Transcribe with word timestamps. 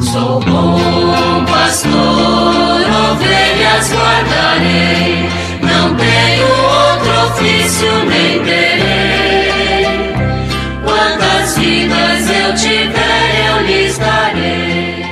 Sou 0.00 0.38
bom 0.40 1.44
pastor, 1.44 1.92
ovelhas 3.10 3.90
guardarei, 3.92 5.28
não 5.60 5.96
tenho 5.96 6.46
outro 6.46 7.10
ofício 7.26 7.88
nem 8.08 8.40
terei. 8.44 9.86
Quantas 10.84 11.58
vidas 11.58 12.30
eu 12.30 12.54
tiver, 12.54 13.48
eu 13.48 13.66
lhes 13.66 13.98
darei. 13.98 15.04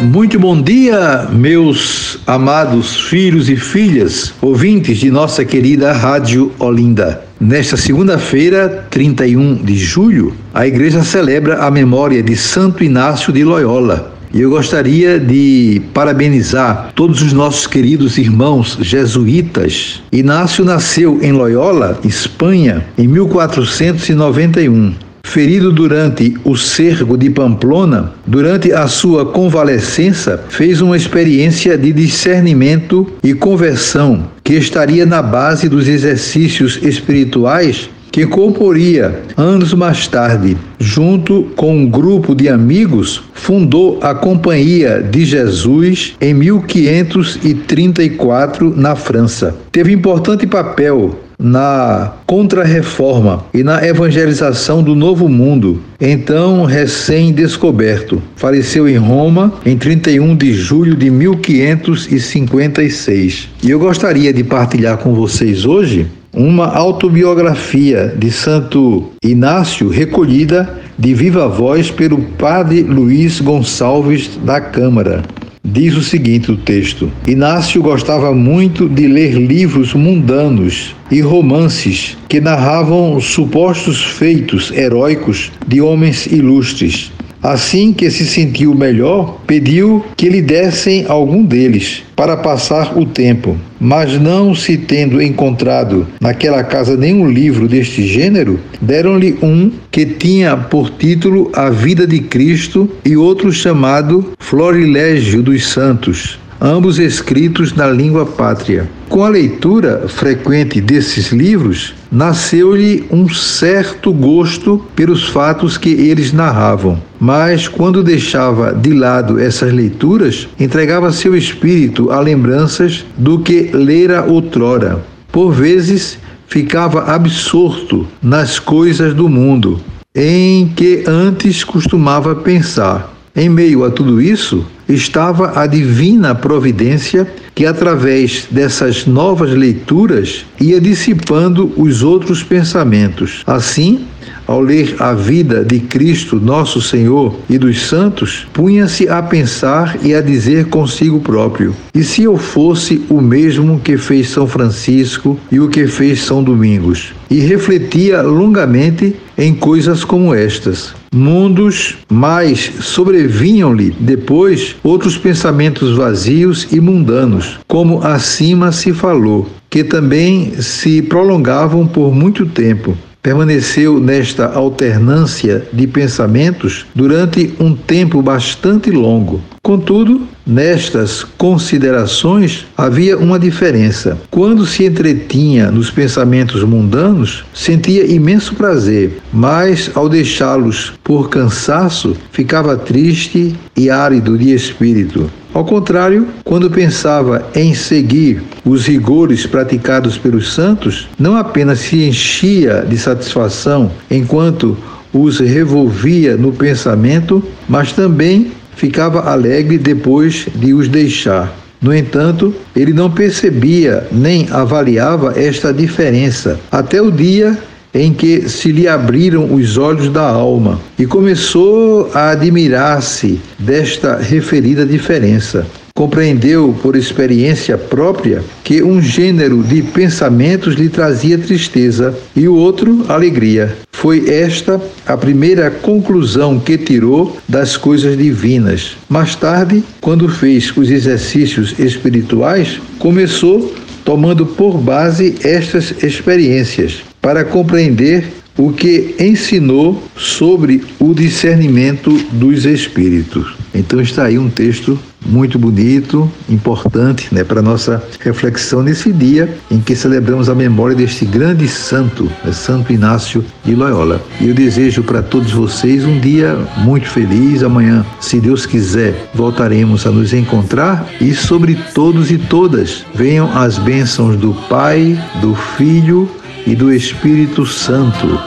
Muito 0.00 0.38
bom 0.38 0.60
dia, 0.60 1.26
meus 1.32 2.18
amados 2.26 3.00
filhos 3.08 3.48
e 3.48 3.56
filhas, 3.56 4.34
ouvintes 4.42 4.98
de 4.98 5.10
nossa 5.10 5.42
querida 5.42 5.92
Rádio 5.92 6.52
Olinda. 6.58 7.24
Nesta 7.40 7.78
segunda-feira, 7.78 8.86
31 8.90 9.54
de 9.54 9.78
julho, 9.78 10.34
a 10.52 10.66
igreja 10.66 11.02
celebra 11.02 11.64
a 11.64 11.70
memória 11.70 12.22
de 12.22 12.36
Santo 12.36 12.84
Inácio 12.84 13.32
de 13.32 13.42
Loyola. 13.42 14.17
E 14.32 14.40
eu 14.42 14.50
gostaria 14.50 15.18
de 15.18 15.80
parabenizar 15.94 16.92
todos 16.94 17.22
os 17.22 17.32
nossos 17.32 17.66
queridos 17.66 18.18
irmãos 18.18 18.78
jesuítas. 18.80 20.02
Inácio 20.12 20.64
nasceu 20.64 21.18
em 21.22 21.32
Loyola, 21.32 21.98
Espanha, 22.04 22.86
em 22.96 23.08
1491. 23.08 24.92
Ferido 25.24 25.70
durante 25.72 26.34
o 26.42 26.56
cerco 26.56 27.16
de 27.16 27.28
Pamplona, 27.28 28.14
durante 28.26 28.72
a 28.72 28.86
sua 28.86 29.26
convalescença, 29.26 30.42
fez 30.48 30.80
uma 30.80 30.96
experiência 30.96 31.76
de 31.76 31.92
discernimento 31.92 33.06
e 33.22 33.34
conversão 33.34 34.26
que 34.42 34.54
estaria 34.54 35.04
na 35.04 35.20
base 35.20 35.68
dos 35.68 35.86
exercícios 35.86 36.78
espirituais 36.82 37.90
que 38.18 38.26
comporia 38.26 39.22
anos 39.36 39.72
mais 39.72 40.08
tarde, 40.08 40.56
junto 40.76 41.44
com 41.54 41.76
um 41.76 41.86
grupo 41.86 42.34
de 42.34 42.48
amigos, 42.48 43.22
fundou 43.32 44.00
a 44.02 44.12
Companhia 44.12 45.00
de 45.00 45.24
Jesus 45.24 46.16
em 46.20 46.34
1534 46.34 48.74
na 48.76 48.96
França. 48.96 49.54
Teve 49.70 49.92
importante 49.92 50.48
papel 50.48 51.16
na 51.38 52.14
Contra-Reforma 52.26 53.44
e 53.54 53.62
na 53.62 53.86
evangelização 53.86 54.82
do 54.82 54.96
Novo 54.96 55.28
Mundo, 55.28 55.80
então 56.00 56.64
recém-descoberto. 56.64 58.20
Faleceu 58.34 58.88
em 58.88 58.96
Roma 58.96 59.54
em 59.64 59.78
31 59.78 60.36
de 60.36 60.52
julho 60.54 60.96
de 60.96 61.08
1556. 61.08 63.48
E 63.62 63.70
eu 63.70 63.78
gostaria 63.78 64.32
de 64.32 64.42
partilhar 64.42 64.98
com 64.98 65.14
vocês 65.14 65.64
hoje 65.64 66.08
uma 66.32 66.66
autobiografia 66.66 68.14
de 68.16 68.30
Santo 68.30 69.10
Inácio 69.22 69.88
recolhida 69.88 70.78
de 70.98 71.14
viva 71.14 71.48
voz 71.48 71.90
pelo 71.90 72.18
padre 72.18 72.82
Luiz 72.82 73.40
Gonçalves 73.40 74.38
da 74.44 74.60
Câmara. 74.60 75.22
Diz 75.64 75.96
o 75.96 76.02
seguinte 76.02 76.50
o 76.50 76.56
texto: 76.56 77.10
Inácio 77.26 77.82
gostava 77.82 78.32
muito 78.32 78.88
de 78.88 79.06
ler 79.06 79.34
livros 79.34 79.92
mundanos 79.92 80.94
e 81.10 81.20
romances 81.20 82.16
que 82.28 82.40
narravam 82.40 83.20
supostos 83.20 84.02
feitos 84.02 84.70
heróicos 84.70 85.52
de 85.66 85.80
homens 85.80 86.26
ilustres. 86.26 87.12
Assim 87.42 87.92
que 87.92 88.10
se 88.10 88.26
sentiu 88.26 88.74
melhor, 88.74 89.40
pediu 89.46 90.04
que 90.16 90.28
lhe 90.28 90.42
dessem 90.42 91.04
algum 91.08 91.44
deles 91.44 92.02
para 92.16 92.36
passar 92.36 92.98
o 92.98 93.06
tempo. 93.06 93.56
Mas 93.80 94.20
não 94.20 94.54
se 94.54 94.76
tendo 94.76 95.22
encontrado 95.22 96.06
naquela 96.20 96.64
casa 96.64 96.96
nenhum 96.96 97.28
livro 97.28 97.68
deste 97.68 98.06
gênero, 98.06 98.58
deram-lhe 98.80 99.38
um 99.40 99.70
que 99.90 100.04
tinha 100.04 100.56
por 100.56 100.90
título 100.90 101.50
A 101.54 101.70
Vida 101.70 102.06
de 102.06 102.18
Cristo 102.20 102.90
e 103.04 103.16
outro 103.16 103.52
chamado 103.52 104.32
Florilégio 104.38 105.42
dos 105.42 105.68
Santos 105.68 106.38
ambos 106.60 106.98
escritos 106.98 107.72
na 107.72 107.86
língua 107.86 108.26
pátria. 108.26 108.88
Com 109.08 109.24
a 109.24 109.28
leitura 109.28 110.06
frequente 110.08 110.80
desses 110.80 111.32
livros, 111.32 111.94
nasceu-lhe 112.10 113.06
um 113.10 113.28
certo 113.28 114.12
gosto 114.12 114.84
pelos 114.94 115.28
fatos 115.28 115.78
que 115.78 115.90
eles 115.90 116.32
narravam. 116.32 117.00
Mas 117.18 117.66
quando 117.68 118.02
deixava 118.02 118.72
de 118.72 118.92
lado 118.92 119.38
essas 119.38 119.72
leituras, 119.72 120.48
entregava 120.58 121.12
seu 121.12 121.36
espírito 121.36 122.10
a 122.10 122.20
lembranças 122.20 123.04
do 123.16 123.38
que 123.40 123.70
lera 123.72 124.24
outrora. 124.24 125.04
Por 125.32 125.52
vezes, 125.52 126.18
ficava 126.46 127.04
absorto 127.04 128.06
nas 128.22 128.58
coisas 128.58 129.14
do 129.14 129.28
mundo, 129.28 129.80
em 130.14 130.68
que 130.68 131.04
antes 131.06 131.62
costumava 131.62 132.34
pensar. 132.34 133.17
Em 133.38 133.48
meio 133.48 133.84
a 133.84 133.90
tudo 133.92 134.20
isso, 134.20 134.66
estava 134.88 135.60
a 135.60 135.64
divina 135.64 136.34
providência 136.34 137.24
que, 137.54 137.64
através 137.64 138.48
dessas 138.50 139.06
novas 139.06 139.52
leituras, 139.52 140.44
ia 140.60 140.80
dissipando 140.80 141.72
os 141.76 142.02
outros 142.02 142.42
pensamentos. 142.42 143.44
Assim, 143.46 144.08
ao 144.48 144.62
ler 144.62 144.96
a 144.98 145.12
vida 145.12 145.62
de 145.62 145.78
Cristo, 145.78 146.40
nosso 146.40 146.80
Senhor, 146.80 147.36
e 147.50 147.58
dos 147.58 147.82
santos, 147.82 148.48
punha-se 148.54 149.06
a 149.06 149.22
pensar 149.22 149.98
e 150.02 150.14
a 150.14 150.22
dizer 150.22 150.64
consigo 150.66 151.20
próprio: 151.20 151.76
e 151.94 152.02
se 152.02 152.22
eu 152.22 152.38
fosse 152.38 153.04
o 153.10 153.20
mesmo 153.20 153.78
que 153.78 153.98
fez 153.98 154.30
São 154.30 154.46
Francisco 154.46 155.38
e 155.52 155.60
o 155.60 155.68
que 155.68 155.86
fez 155.86 156.22
São 156.22 156.42
Domingos? 156.42 157.12
E 157.30 157.40
refletia 157.40 158.22
longamente 158.22 159.14
em 159.36 159.54
coisas 159.54 160.02
como 160.02 160.34
estas. 160.34 160.94
Mundos, 161.14 161.98
mas 162.08 162.70
sobrevinham-lhe 162.80 163.94
depois 164.00 164.76
outros 164.82 165.18
pensamentos 165.18 165.94
vazios 165.94 166.66
e 166.72 166.80
mundanos, 166.80 167.58
como 167.66 168.02
acima 168.02 168.72
se 168.72 168.92
falou, 168.94 169.46
que 169.68 169.84
também 169.84 170.54
se 170.60 171.02
prolongavam 171.02 171.86
por 171.86 172.14
muito 172.14 172.46
tempo 172.46 172.96
permaneceu 173.28 174.00
nesta 174.00 174.46
alternância 174.46 175.62
de 175.70 175.86
pensamentos 175.86 176.86
durante 176.94 177.52
um 177.60 177.74
tempo 177.74 178.22
bastante 178.22 178.90
longo. 178.90 179.42
Contudo, 179.62 180.26
nestas 180.46 181.24
considerações 181.36 182.66
havia 182.74 183.18
uma 183.18 183.38
diferença. 183.38 184.16
Quando 184.30 184.64
se 184.64 184.86
entretinha 184.86 185.70
nos 185.70 185.90
pensamentos 185.90 186.64
mundanos, 186.64 187.44
sentia 187.52 188.06
imenso 188.10 188.54
prazer, 188.54 189.18
mas 189.30 189.90
ao 189.94 190.08
deixá-los 190.08 190.94
por 191.04 191.28
cansaço, 191.28 192.16
ficava 192.32 192.78
triste 192.78 193.54
e 193.76 193.90
árido 193.90 194.38
de 194.38 194.54
espírito. 194.54 195.30
Ao 195.58 195.64
contrário, 195.64 196.28
quando 196.44 196.70
pensava 196.70 197.48
em 197.52 197.74
seguir 197.74 198.40
os 198.64 198.86
rigores 198.86 199.44
praticados 199.44 200.16
pelos 200.16 200.54
santos, 200.54 201.08
não 201.18 201.34
apenas 201.34 201.80
se 201.80 202.04
enchia 202.04 202.86
de 202.88 202.96
satisfação 202.96 203.90
enquanto 204.08 204.78
os 205.12 205.40
revolvia 205.40 206.36
no 206.36 206.52
pensamento, 206.52 207.42
mas 207.68 207.90
também 207.90 208.52
ficava 208.76 209.28
alegre 209.28 209.78
depois 209.78 210.46
de 210.54 210.72
os 210.72 210.86
deixar. 210.86 211.52
No 211.82 211.92
entanto, 211.92 212.54
ele 212.76 212.92
não 212.92 213.10
percebia 213.10 214.06
nem 214.12 214.46
avaliava 214.52 215.34
esta 215.36 215.72
diferença 215.72 216.60
até 216.70 217.02
o 217.02 217.10
dia 217.10 217.58
em 217.94 218.12
que 218.12 218.48
se 218.48 218.70
lhe 218.70 218.86
abriram 218.86 219.54
os 219.54 219.78
olhos 219.78 220.08
da 220.08 220.28
alma 220.28 220.80
e 220.98 221.06
começou 221.06 222.10
a 222.14 222.30
admirar-se 222.30 223.40
desta 223.58 224.16
referida 224.16 224.84
diferença. 224.84 225.66
Compreendeu 225.94 226.76
por 226.80 226.94
experiência 226.94 227.76
própria 227.76 228.40
que 228.62 228.84
um 228.84 229.02
gênero 229.02 229.64
de 229.64 229.82
pensamentos 229.82 230.74
lhe 230.74 230.88
trazia 230.88 231.36
tristeza 231.36 232.16
e 232.36 232.46
o 232.46 232.54
outro 232.54 233.04
alegria. 233.08 233.76
Foi 233.90 234.30
esta 234.30 234.80
a 235.04 235.16
primeira 235.16 235.72
conclusão 235.72 236.60
que 236.60 236.78
tirou 236.78 237.36
das 237.48 237.76
coisas 237.76 238.16
divinas. 238.16 238.96
Mais 239.08 239.34
tarde, 239.34 239.82
quando 240.00 240.28
fez 240.28 240.72
os 240.76 240.88
exercícios 240.88 241.74
espirituais, 241.80 242.80
começou 243.00 243.74
tomando 244.04 244.46
por 244.46 244.78
base 244.78 245.34
estas 245.42 245.92
experiências 246.00 247.07
para 247.20 247.44
compreender 247.44 248.24
o 248.58 248.72
que 248.72 249.14
ensinou 249.20 250.02
sobre 250.16 250.82
o 250.98 251.14
discernimento 251.14 252.10
dos 252.32 252.64
espíritos. 252.64 253.54
Então 253.72 254.00
está 254.00 254.24
aí 254.24 254.36
um 254.36 254.50
texto 254.50 254.98
muito 255.24 255.58
bonito, 255.58 256.30
importante, 256.48 257.32
né, 257.32 257.44
para 257.44 257.62
nossa 257.62 258.02
reflexão 258.20 258.82
nesse 258.82 259.12
dia 259.12 259.56
em 259.70 259.78
que 259.78 259.94
celebramos 259.94 260.48
a 260.48 260.54
memória 260.54 260.96
deste 260.96 261.24
grande 261.24 261.68
santo, 261.68 262.30
né, 262.44 262.52
Santo 262.52 262.92
Inácio 262.92 263.44
de 263.64 263.74
Loyola. 263.74 264.20
E 264.40 264.48
eu 264.48 264.54
desejo 264.54 265.02
para 265.04 265.22
todos 265.22 265.52
vocês 265.52 266.04
um 266.04 266.18
dia 266.18 266.56
muito 266.78 267.08
feliz. 267.08 267.62
Amanhã, 267.62 268.04
se 268.20 268.40
Deus 268.40 268.66
quiser, 268.66 269.28
voltaremos 269.34 270.06
a 270.06 270.10
nos 270.10 270.32
encontrar 270.32 271.06
e 271.20 271.32
sobre 271.34 271.76
todos 271.94 272.30
e 272.30 272.38
todas 272.38 273.04
venham 273.14 273.56
as 273.56 273.78
bênçãos 273.78 274.36
do 274.36 274.54
Pai, 274.68 275.16
do 275.40 275.54
Filho 275.54 276.28
e 276.66 276.74
do 276.74 276.92
Espírito 276.92 277.64
Santo. 277.66 278.38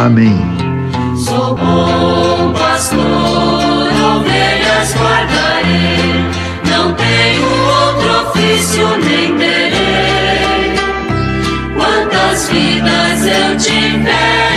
Amém. 0.00 0.38
Sou 1.16 1.56
bom 1.56 2.52
pastor, 2.52 3.02
ovelhas 4.16 4.94
guardarei, 4.94 6.24
não 6.70 6.94
tenho 6.94 7.44
outro 7.44 8.30
ofício 8.30 8.88
nem 8.98 9.36
terei. 9.36 10.74
Quantas 11.76 12.48
vidas 12.48 13.26
eu 13.26 13.56
tiver, 13.56 14.47